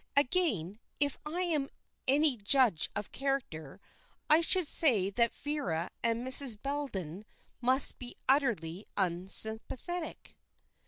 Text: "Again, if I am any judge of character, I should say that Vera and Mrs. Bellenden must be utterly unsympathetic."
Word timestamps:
"Again, 0.17 0.79
if 0.99 1.15
I 1.27 1.41
am 1.41 1.69
any 2.07 2.35
judge 2.35 2.89
of 2.95 3.11
character, 3.11 3.79
I 4.31 4.41
should 4.41 4.67
say 4.67 5.11
that 5.11 5.31
Vera 5.31 5.91
and 6.01 6.25
Mrs. 6.25 6.59
Bellenden 6.59 7.23
must 7.61 7.99
be 7.99 8.15
utterly 8.27 8.87
unsympathetic." 8.97 10.35